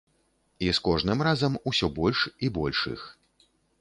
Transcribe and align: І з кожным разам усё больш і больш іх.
І 0.67 0.69
з 0.77 0.81
кожным 0.87 1.21
разам 1.27 1.57
усё 1.73 1.91
больш 1.99 2.19
і 2.49 2.51
больш 2.57 2.79
іх. 2.95 3.03